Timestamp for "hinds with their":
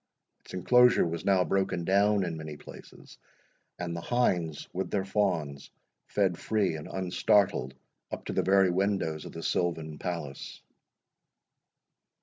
4.01-5.05